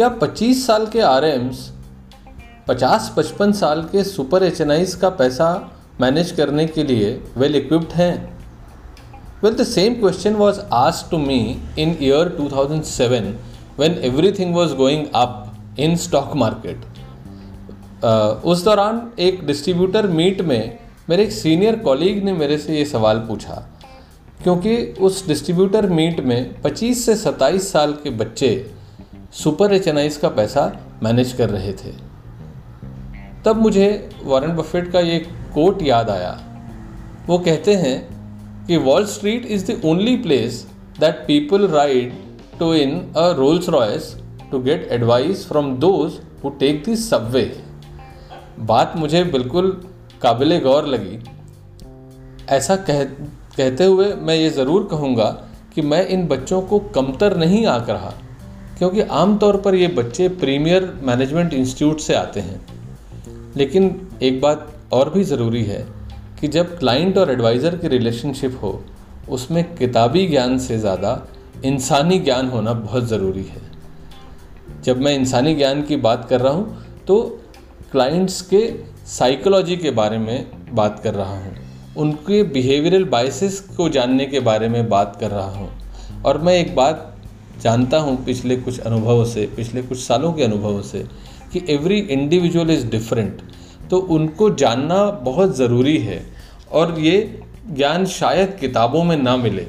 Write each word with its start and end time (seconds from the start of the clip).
क्या 0.00 0.08
25 0.18 0.60
साल 0.66 0.86
के 0.86 1.00
आर 1.00 1.24
एम्स 1.24 1.58
पचास 2.68 3.12
पचपन 3.16 3.50
साल 3.52 3.82
के 3.92 4.04
सुपर 4.04 4.42
एच 4.44 4.94
का 5.00 5.08
पैसा 5.18 5.48
मैनेज 6.00 6.30
करने 6.32 6.66
के 6.66 6.84
लिए 6.84 7.10
वेल 7.36 7.56
इक्विप्ड 7.56 7.92
हैं? 7.92 8.14
Well 9.42 9.54
the 9.54 9.64
same 9.64 9.94
question 10.00 10.34
was 10.34 10.60
ask 10.72 11.10
to 11.10 11.18
me 11.18 11.38
in 11.78 11.96
year 12.02 12.32
2007 12.38 13.28
when 13.82 13.98
everything 14.10 14.56
was 14.56 14.74
going 14.80 15.04
up 15.24 15.36
in 15.84 15.98
stock 15.98 16.34
market 16.36 16.88
उस 18.44 18.64
दौरान 18.64 19.06
एक 19.28 19.46
डिस्ट्रीब्यूटर 19.46 20.06
मीट 20.16 20.42
में 20.42 20.78
मेरे 21.10 21.22
एक 21.24 21.32
सीनियर 21.32 21.78
कॉलीग 21.84 22.24
ने 22.24 22.32
मेरे 22.32 22.58
से 22.58 22.78
ये 22.78 22.84
सवाल 22.96 23.24
पूछा, 23.28 23.62
क्योंकि 24.42 24.82
उस 25.00 25.26
डिस्ट्रीब्यूटर 25.28 25.90
मीट 25.92 26.20
में 26.24 26.62
25 26.62 27.06
से 27.06 27.22
27 27.22 27.72
साल 27.72 27.92
के 28.02 28.10
बच्चे 28.18 28.54
सुपर 29.32 29.72
एच 29.72 30.16
का 30.16 30.28
पैसा 30.28 30.62
मैनेज 31.02 31.32
कर 31.32 31.50
रहे 31.50 31.72
थे। 31.72 31.92
तब 33.44 33.56
मुझे 33.56 33.88
वॉरेन 34.24 34.54
बफेट 34.56 34.90
का 34.92 35.00
ये 35.00 35.18
कोट 35.54 35.82
याद 35.82 36.10
आया। 36.10 36.32
वो 37.26 37.38
कहते 37.38 37.74
हैं 37.74 38.66
कि 38.66 38.76
Wall 38.78 39.04
Street 39.06 39.46
is 39.46 39.70
the 39.70 39.80
only 39.84 40.16
place 40.16 40.64
that 41.00 41.24
people 41.26 41.66
ride 41.68 42.12
to 42.58 42.72
in 42.74 42.98
a 43.16 43.30
Rolls 43.36 43.68
Royce 43.68 44.14
to 44.50 44.58
get 44.60 44.88
advice 44.92 45.46
from 45.48 45.74
those 45.76 46.18
who 46.44 46.50
take 46.60 46.82
this 46.84 47.08
subway. 47.10 47.44
बात 48.62 48.96
मुझे 48.96 49.22
बिल्कुल 49.26 49.70
काबिल 50.22 50.58
गौर 50.58 50.86
लगी। 50.86 51.18
ऐसा 52.48 52.76
कह, 52.76 53.04
कहते 53.04 53.84
हुए 53.84 54.12
मैं 54.14 54.34
ये 54.34 54.50
ज़रूर 54.50 54.88
कहूँगा 54.90 55.30
कि 55.74 55.82
मैं 55.82 56.06
इन 56.08 56.26
बच्चों 56.28 56.60
को 56.62 56.78
कमतर 56.94 57.36
नहीं 57.36 57.64
आक 57.66 57.90
रहा। 57.90 58.12
क्योंकि 58.80 59.00
आमतौर 59.14 59.56
पर 59.56 59.74
ये 59.74 59.86
बच्चे 59.94 60.28
प्रीमियर 60.40 60.84
मैनेजमेंट 61.02 61.54
इंस्टीट्यूट 61.54 62.00
से 62.00 62.14
आते 62.14 62.40
हैं। 62.40 62.60
लेकिन 63.56 63.90
एक 64.22 64.40
बात 64.40 64.66
और 64.92 65.10
भी 65.10 65.24
ज़रूरी 65.24 65.62
है 65.64 65.84
कि 66.40 66.48
जब 66.48 66.78
क्लाइंट 66.78 67.18
और 67.18 67.30
एडवाइज़र 67.30 67.76
की 67.76 67.88
रिलेशनशिप 67.88 68.58
हो, 68.62 68.80
उसमें 69.28 69.62
किताबी 69.76 70.26
ज्ञान 70.26 70.58
से 70.58 70.78
ज़्यादा 70.78 71.12
इंसानी 71.64 72.18
ज्ञान 72.20 72.48
होना 72.48 72.72
बहुत 72.72 73.04
ज़रूरी 73.08 73.42
है। 73.44 73.60
जब 74.84 75.00
मैं 75.00 75.14
इंसानी 75.14 75.54
ज्ञान 75.54 75.82
की 75.82 75.96
बात 75.98 76.26
कर 76.30 76.40
रहा 76.40 76.52
हूँ 76.52 77.04
तो 77.06 77.20
क्लाइंट्स 77.92 78.40
के 78.44 78.62
साइकोलॉजी 79.08 79.76
के 79.76 79.90
बारे 79.92 80.18
में 80.18 80.46
बात 80.72 81.00
कर 81.04 81.14
रहा 81.14 81.36
हूँ, 81.36 81.54
उनके 81.96 82.42
बिहेवियरल 82.48 83.04
बाइसेस 83.10 83.60
को 83.76 83.88
जानने 83.90 84.26
के 84.26 84.40
बारे 84.40 84.68
में 84.68 84.88
बात 84.88 85.16
कर 85.20 85.30
रहा 85.30 85.50
हूँ। 85.50 85.70
और 86.24 86.38
मैं 86.38 86.54
एक 86.54 86.74
बात 86.76 87.06
जानता 87.60 87.98
हूँ 87.98 88.16
पिछले 88.24 88.56
कुछ 88.56 88.78
अनुभवों 88.80 89.24
से, 89.24 89.46
पिछले 89.56 89.82
कुछ 89.82 89.98
सालों 89.98 90.32
के 90.32 90.42
अनुभवों 90.42 90.82
से 90.82 91.06
कि 91.52 91.64
एवरी 91.70 91.98
इंडिविजुअल 91.98 92.70
इज़ 92.70 92.86
डिफरेंट 92.90 93.40
तो 93.90 93.98
उनको 94.08 94.48
जानना 94.54 95.04
बहुत 95.24 95.56
ज़रूरी 95.56 95.96
है 95.98 96.22
और 96.72 96.98
ये 97.00 97.42
ज्ञान 97.70 98.04
शायद 98.08 98.56
किताबों 98.60 99.02
में 99.04 99.16
ना 99.16 99.36
मिले। 99.36 99.66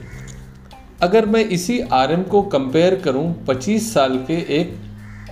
अगर 1.02 1.26
मैं 1.26 1.44
इसी 1.48 1.80
आर 1.94 2.16
को 2.24 2.42
कंपेयर 2.50 2.96
करूँ 2.96 3.46
25 3.46 3.94
साल 3.94 4.18
के 4.28 4.34
एक 4.60 4.76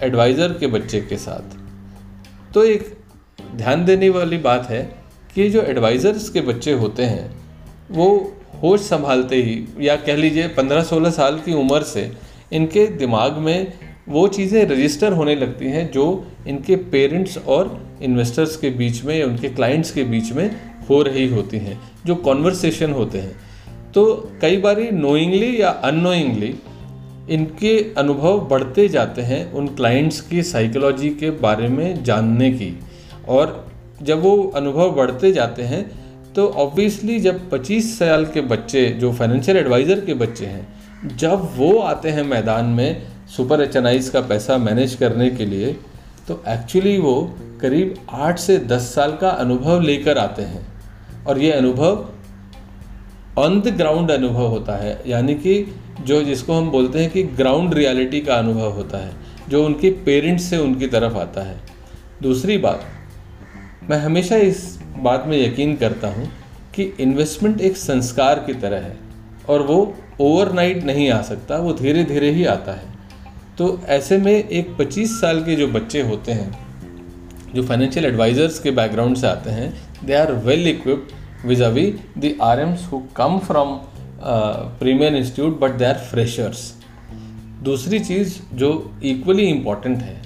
एडवाइज़र 0.04 0.54
के 0.54 0.68
बच्चे 0.68 1.02
के 1.02 1.18
साथ 1.18 1.58
तो 2.54 2.64
एक 2.64 2.98
ध्यान 3.56 3.86
देने 3.86 4.10
वाली 4.10 4.38
बात 4.40 4.70
है 4.70 4.82
कि 5.36 5.50
जो 5.50 5.62
एडवाइज़र्स 5.64 6.30
के 6.30 6.42
बच्चे 6.42 6.72
होते 6.74 7.04
हैं, 7.04 7.30
वो 7.92 8.34
होश 8.62 8.82
संभालते 8.82 9.36
ही, 9.36 9.66
या 9.80 9.96
कह 9.98 10.16
लीजिए 10.16 10.48
15-16 10.56 11.12
साल 11.12 11.40
की 11.40 11.54
उम्र 11.54 11.82
से 11.84 12.12
इनके 12.52 12.86
दिमाग 12.98 13.38
में 13.38 13.74
वो 14.10 14.28
चीज़ें 14.28 14.66
रजिस्टर 14.66 15.14
होने 15.14 15.36
लगती 15.36 15.66
हैं 15.66 15.90
जो 15.92 16.06
इनके 16.48 16.76
पेरेंट्स 16.92 17.38
और 17.38 17.78
इन्वेस्टर्स 18.04 18.56
के 18.58 18.70
बीच 18.70 19.04
में 19.04 19.16
या 19.18 19.26
उनके 19.26 19.50
क्लाइंट्स 19.50 19.92
के 19.92 20.04
बीच 20.04 20.32
में 20.32 20.50
हो 20.90 21.02
रही 21.02 21.28
होती 21.28 21.58
हैं, 21.58 21.80
जो 22.06 22.16
कॉन्वर्सेशन 22.16 22.92
होते 22.92 23.20
हैं। 23.20 23.36
तो 23.94 24.06
कई 24.42 24.58
बार 24.58 24.82
नोइंगली 24.94 25.62
या 25.62 25.70
अनोइंगली 25.70 26.54
इनके 27.30 27.78
अनुभव 27.98 28.40
बढ़ते 28.50 28.88
जाते 28.88 29.22
हैं 29.22 29.52
उन 29.52 29.68
क्लाइंट्स 29.68 30.22
की 30.22 30.44
साइकोलॉजी 30.44 31.10
के 31.10 31.30
बारे 31.40 31.68
में 31.68 32.04
जानने 32.04 32.52
की। 32.52 32.74
और 33.28 33.68
जब 34.02 34.22
वो 34.22 34.36
अनुभव 34.56 34.92
बढ़ते 34.92 35.32
जाते 35.32 35.64
हैं 35.64 35.84
तो 36.36 36.48
ऑब्वियसली 36.58 37.20
जब 37.20 37.50
25 37.50 37.98
साल 38.00 38.26
के 38.26 38.42
बच्चे, 38.42 38.86
जो 38.90 39.12
फाइनेंशियल 39.14 39.58
एडवाइज़र 39.58 40.00
के 40.00 40.14
बच्चे 40.16 40.46
हैं 40.46 40.68
जब 41.06 41.50
वो 41.56 41.78
आते 41.80 42.10
हैं 42.10 42.24
मैदान 42.24 42.66
में 42.66 43.02
सुपर 43.28 43.62
एच 43.62 44.10
का 44.10 44.22
पैसा 44.22 44.58
मैनेज 44.58 44.96
करने 44.96 45.30
के 45.30 45.46
लिए 45.46 45.74
तो 46.28 46.42
एक्चुअली 46.48 46.98
वो 46.98 47.14
करीब 47.62 47.96
आठ 48.10 48.40
से 48.40 48.58
दस 48.58 48.94
साल 48.96 49.16
का 49.16 49.30
अनुभव 49.30 49.82
लेकर 49.82 50.18
आते 50.18 50.42
हैं। 50.42 50.66
और 51.26 51.40
ये 51.40 51.52
अनुभव 51.52 52.06
ऑन 53.38 53.60
द 53.62 53.68
ग्राउंड 53.68 54.12
अनुभव 54.12 54.48
होता 54.48 54.76
है। 54.76 55.02
यानी 55.08 55.36
कि 55.36 55.76
जो 56.02 56.22
जिसको 56.22 56.54
हम 56.54 56.70
बोलते 56.72 57.00
हैं 57.00 57.10
कि 57.10 57.24
ग्राउंड 57.24 57.74
रियलिटी 57.74 58.22
का 58.22 58.36
अनुभव 58.36 58.72
होता 58.72 58.98
है, 58.98 59.12
जो 59.50 59.66
उनके 59.66 59.90
पेरेंट्स 60.06 60.44
से 60.44 60.58
उनकी 60.58 60.88
तरफ़ 60.88 61.18
आता 61.18 61.42
है। 61.42 61.58
दूसरी 62.22 62.58
बात, 62.58 62.84
मैं 63.90 63.98
हमेशा 63.98 64.36
इस 64.36 64.80
बात 64.98 65.24
में 65.28 65.38
यकीन 65.38 65.76
करता 65.76 66.08
हूँ 66.08 66.30
कि 66.76 66.84
इन्वेस्टमेंट 67.00 67.62
एक 67.62 67.78
संस्कार 67.78 68.40
की 68.40 68.54
तरह 68.54 68.78
है, 68.78 68.98
और 69.50 69.62
वो 69.62 69.96
ओवरनाइट 70.22 70.84
नहीं 70.84 71.10
आ 71.10 71.22
सकता, 71.22 71.58
वो 71.58 71.74
धीरे 71.74 72.04
धीरे 72.04 72.32
ही 72.32 72.46
आता 72.46 72.72
है। 72.72 72.88
तो 73.58 73.80
ऐसे 73.88 74.18
में 74.18 74.32
एक 74.34 74.76
25 74.78 75.20
साल 75.22 75.44
के 75.44 75.56
जो 75.56 75.68
बच्चे 75.68 76.02
होते 76.02 76.32
हैं, 76.32 76.58
जो 77.56 77.64
फाइनेंशियल 77.64 78.06
एडवाइज़र्स 78.06 78.60
के 78.60 78.72
बैकग्राउंड 78.72 79.18
से 79.18 79.28
आते 79.28 79.50
हैं 79.50 79.74
they 80.06 80.14
are 80.14 80.32
well 80.46 80.68
equipped 80.68 81.18
vis-a-vis 81.50 82.42
R 82.42 82.60
Ms 82.60 82.86
who 82.92 83.02
come 83.16 83.40
from 83.48 83.78
premier 84.80 85.16
institute 85.16 85.60
but 85.60 85.72
they 85.72 85.86
are 85.86 85.98
freshers 86.10 86.74
दूसरी 87.64 88.00
चीज़ 88.00 88.34
जो 88.54 88.70
इक्वली 89.04 89.44
इंपॉर्टेंट 89.44 89.98
है, 89.98 90.22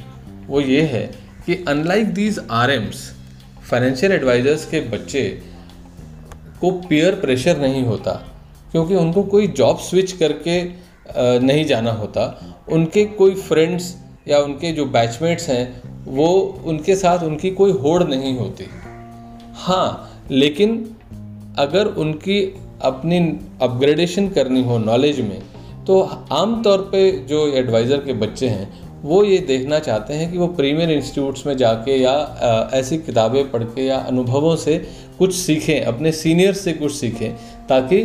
वो 0.47 0.61
ये 0.61 0.81
है 0.81 1.05
कि 1.45 1.63
unlike 1.67 2.13
these 2.13 2.39
R 2.51 2.71
Ms 2.71 3.09
financial 3.69 4.11
advisors 4.11 4.65
के 4.65 4.79
बच्चे 4.89 5.23
को 6.61 6.71
पीयर 6.71 7.15
प्रेशर 7.15 7.57
नहीं 7.57 7.83
होता। 7.83 8.13
क्योंकि 8.73 8.95
उनको 8.95 9.23
कोई 9.25 9.47
जॉब 9.49 9.77
स्विच 9.79 10.11
करके 10.13 10.61
नहीं 11.39 11.65
जाना 11.65 11.91
होता। 11.93 12.23
उनके 12.71 13.03
कोई 13.15 13.33
फ्रेंड्स 13.37 13.95
या 14.27 14.39
उनके 14.39 14.71
जो 14.71 14.85
बैचमेट्स 14.87 15.49
हैं, 15.49 15.81
वो 16.05 16.27
उनके 16.65 16.95
साथ 16.95 17.23
उनकी 17.23 17.49
कोई 17.51 17.71
होड़ 17.73 18.03
नहीं 18.03 18.37
होती। 18.37 18.65
हाँ 19.55 20.27
लेकिन 20.31 20.77
अगर 21.59 21.85
उनकी 21.85 22.41
अपनी 22.83 23.17
अपग्रेडेशन 23.61 24.27
करनी 24.29 24.63
हो 24.63 24.77
नॉलेज 24.79 25.19
में 25.21 25.41
तो 25.85 25.99
आम 26.31 26.61
तौर 26.63 26.81
पे 26.91 27.09
जो 27.29 27.47
एडवाइज़र 27.55 27.97
के 27.97 28.13
बच्चे 28.15 28.47
हैं, 28.47 28.67
वो 29.03 29.23
ये 29.23 29.37
देखना 29.39 29.79
चाहते 29.79 30.13
हैं 30.13 30.31
कि 30.31 30.37
वो 30.37 30.47
प्रीमियर 30.49 30.91
इंस्टीट्यूट्स 30.91 31.45
में 31.47 31.55
जाके 31.57 31.97
या 31.97 32.69
ऐसी 32.73 32.97
किताबें 32.97 33.49
पढ़ 33.51 33.63
के 33.65 33.85
या 33.85 33.97
अनुभवों 33.97 34.55
से 34.55 34.77
कुछ 35.17 35.35
सीखें, 35.35 35.81
अपने 35.81 36.11
सीनियर 36.13 36.53
से 36.53 36.73
कुछ 36.73 36.93
सीखें, 36.93 37.31
ताकि 37.69 38.01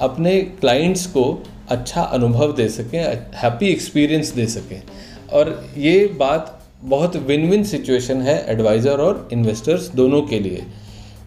अपने 0.00 0.40
क्लाइंट्स 0.60 1.06
को 1.06 1.24
अच्छा 1.70 2.02
अनुभव 2.02 2.52
दे 2.56 2.68
सकें 2.68 2.98
हैप्पी 3.34 3.66
एक्सपीरियंस 3.66 4.32
दे 4.34 4.46
सकें। 4.48 4.82
और 5.32 5.52
ये 5.78 6.06
बात 6.20 6.56
बहुत 6.84 7.16
विन 7.26 7.48
विन 7.50 7.64
सिचुएशन 7.64 8.22
है 8.22 8.44
एडवाइज़र 8.52 9.00
और 9.00 9.28
इन्वेस्टर्स 9.32 9.88
दोनों 9.94 10.22
के 10.22 10.38
लिए। 10.40 10.64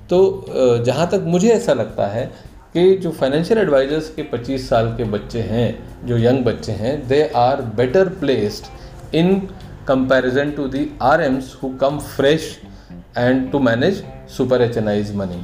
तो 0.10 0.46
जहाँ 0.86 1.08
तक 1.12 1.24
मुझे 1.28 1.50
ऐसा 1.50 1.74
लगता 1.74 2.08
है 2.08 2.26
कि 2.74 2.96
जो 2.98 3.12
फाइनेंशियल 3.12 3.60
एडवाइज़र्स 3.60 4.10
के 4.16 4.24
25 4.32 4.68
साल 4.70 4.88
के 4.98 5.04
बच्चे 5.12 5.42
हैं, 5.42 6.08
जो 6.08 6.18
यंग 6.18 6.44
बच्चे 6.46 6.72
हैं 6.72 6.96
they 7.08 7.22
are 7.36 7.62
better 7.76 8.10
placed 8.20 9.16
in 9.16 9.40
comparison 9.88 10.52
to 10.52 10.68
the 10.68 10.88
R 11.02 11.22
Ms 11.22 11.56
who 11.64 11.70
come 11.78 12.00
fresh 12.08 12.58
and 13.18 13.52
to 13.52 13.60
manage 13.60 14.04
super 14.38 14.62
H 14.62 14.78
money 14.78 15.44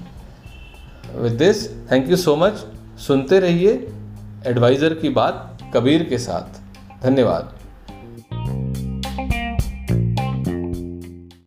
with 1.16 1.34
this 1.38 1.68
thank 1.92 2.10
you 2.10 2.16
so 2.18 2.36
much 2.36 2.66
सुनते 3.00 3.40
रहिए 3.40 3.72
एडवाइज़र 4.48 4.94
की 4.94 5.10
बात 5.10 5.58
कबीर 5.74 6.04
के 6.04 6.18
साथ। 6.18 6.60
धन्यवाद। 7.04 7.59